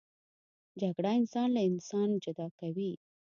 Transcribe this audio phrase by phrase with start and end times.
[0.81, 2.91] جګړه انسان له انسان جدا کوي